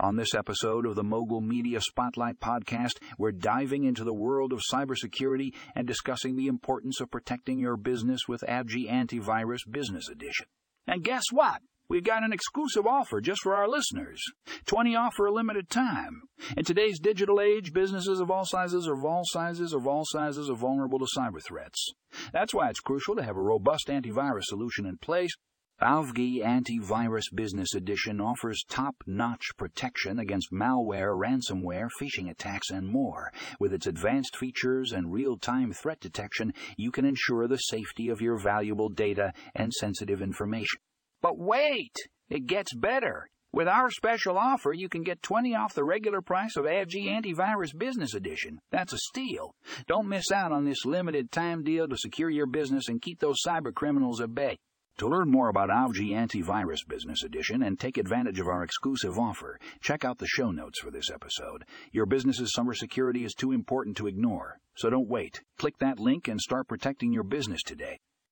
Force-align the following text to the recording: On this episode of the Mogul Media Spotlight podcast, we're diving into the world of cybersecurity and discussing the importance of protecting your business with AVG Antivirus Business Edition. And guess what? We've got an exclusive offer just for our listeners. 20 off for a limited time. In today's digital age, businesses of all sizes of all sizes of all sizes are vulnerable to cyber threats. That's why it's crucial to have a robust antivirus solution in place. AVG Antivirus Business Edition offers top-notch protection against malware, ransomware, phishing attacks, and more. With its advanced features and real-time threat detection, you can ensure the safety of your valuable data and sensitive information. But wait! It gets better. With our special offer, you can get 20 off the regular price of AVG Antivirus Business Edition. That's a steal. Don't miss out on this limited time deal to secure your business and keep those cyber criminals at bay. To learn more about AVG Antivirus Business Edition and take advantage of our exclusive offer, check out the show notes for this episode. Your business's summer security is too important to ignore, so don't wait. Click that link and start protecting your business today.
On 0.00 0.16
this 0.16 0.34
episode 0.34 0.86
of 0.86 0.94
the 0.94 1.02
Mogul 1.02 1.40
Media 1.40 1.80
Spotlight 1.80 2.40
podcast, 2.40 2.98
we're 3.18 3.32
diving 3.32 3.84
into 3.84 4.04
the 4.04 4.14
world 4.14 4.52
of 4.52 4.60
cybersecurity 4.72 5.54
and 5.74 5.86
discussing 5.86 6.36
the 6.36 6.46
importance 6.46 7.00
of 7.00 7.10
protecting 7.10 7.58
your 7.58 7.76
business 7.76 8.22
with 8.28 8.42
AVG 8.48 8.90
Antivirus 8.90 9.60
Business 9.70 10.08
Edition. 10.08 10.46
And 10.86 11.04
guess 11.04 11.24
what? 11.30 11.60
We've 11.88 12.04
got 12.04 12.22
an 12.22 12.32
exclusive 12.32 12.86
offer 12.86 13.20
just 13.20 13.42
for 13.42 13.54
our 13.54 13.68
listeners. 13.68 14.22
20 14.66 14.96
off 14.96 15.14
for 15.14 15.26
a 15.26 15.32
limited 15.32 15.68
time. 15.68 16.22
In 16.56 16.64
today's 16.64 16.98
digital 16.98 17.40
age, 17.40 17.72
businesses 17.72 18.18
of 18.18 18.30
all 18.30 18.46
sizes 18.46 18.86
of 18.86 19.04
all 19.04 19.24
sizes 19.24 19.74
of 19.74 19.86
all 19.86 20.04
sizes 20.06 20.48
are 20.48 20.56
vulnerable 20.56 20.98
to 21.00 21.06
cyber 21.18 21.42
threats. 21.46 21.92
That's 22.32 22.54
why 22.54 22.70
it's 22.70 22.80
crucial 22.80 23.16
to 23.16 23.22
have 23.22 23.36
a 23.36 23.42
robust 23.42 23.88
antivirus 23.88 24.44
solution 24.44 24.86
in 24.86 24.96
place. 24.98 25.32
AVG 25.82 26.44
Antivirus 26.44 27.24
Business 27.34 27.74
Edition 27.74 28.20
offers 28.20 28.62
top-notch 28.68 29.48
protection 29.56 30.20
against 30.20 30.52
malware, 30.52 31.18
ransomware, 31.18 31.88
phishing 32.00 32.30
attacks, 32.30 32.70
and 32.70 32.86
more. 32.86 33.32
With 33.58 33.72
its 33.72 33.88
advanced 33.88 34.36
features 34.36 34.92
and 34.92 35.12
real-time 35.12 35.72
threat 35.72 35.98
detection, 35.98 36.54
you 36.76 36.92
can 36.92 37.04
ensure 37.04 37.48
the 37.48 37.56
safety 37.56 38.10
of 38.10 38.20
your 38.20 38.38
valuable 38.38 38.90
data 38.90 39.32
and 39.56 39.72
sensitive 39.72 40.22
information. 40.22 40.78
But 41.20 41.36
wait! 41.36 41.96
It 42.30 42.46
gets 42.46 42.72
better. 42.72 43.28
With 43.52 43.66
our 43.66 43.90
special 43.90 44.38
offer, 44.38 44.72
you 44.72 44.88
can 44.88 45.02
get 45.02 45.20
20 45.20 45.56
off 45.56 45.74
the 45.74 45.82
regular 45.82 46.22
price 46.22 46.56
of 46.56 46.64
AVG 46.64 47.08
Antivirus 47.08 47.76
Business 47.76 48.14
Edition. 48.14 48.60
That's 48.70 48.92
a 48.92 48.98
steal. 48.98 49.56
Don't 49.88 50.08
miss 50.08 50.30
out 50.30 50.52
on 50.52 50.64
this 50.64 50.84
limited 50.84 51.32
time 51.32 51.64
deal 51.64 51.88
to 51.88 51.96
secure 51.96 52.30
your 52.30 52.46
business 52.46 52.88
and 52.88 53.02
keep 53.02 53.18
those 53.18 53.42
cyber 53.44 53.74
criminals 53.74 54.20
at 54.20 54.32
bay. 54.32 54.58
To 54.98 55.08
learn 55.08 55.30
more 55.30 55.48
about 55.48 55.70
AVG 55.70 56.10
Antivirus 56.10 56.86
Business 56.86 57.24
Edition 57.24 57.62
and 57.62 57.80
take 57.80 57.96
advantage 57.96 58.38
of 58.38 58.46
our 58.46 58.62
exclusive 58.62 59.18
offer, 59.18 59.58
check 59.80 60.04
out 60.04 60.18
the 60.18 60.26
show 60.26 60.50
notes 60.50 60.80
for 60.80 60.90
this 60.90 61.10
episode. 61.10 61.64
Your 61.92 62.06
business's 62.06 62.52
summer 62.52 62.74
security 62.74 63.24
is 63.24 63.34
too 63.34 63.52
important 63.52 63.96
to 63.96 64.06
ignore, 64.06 64.58
so 64.76 64.90
don't 64.90 65.08
wait. 65.08 65.40
Click 65.58 65.78
that 65.78 65.98
link 65.98 66.28
and 66.28 66.40
start 66.40 66.68
protecting 66.68 67.12
your 67.12 67.24
business 67.24 67.62
today. 67.62 67.98